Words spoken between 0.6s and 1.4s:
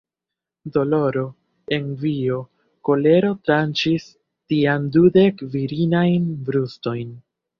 Doloro,